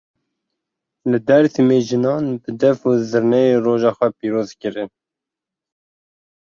Li 1.09 1.19
Dêrsimê 1.27 1.77
jinan 1.87 2.25
bi 2.41 2.51
def 2.61 2.79
û 2.89 2.91
zirneyê 3.11 3.55
roja 3.65 3.91
xwe 3.97 4.07
pîroz 4.17 4.49
kirin. 4.61 4.89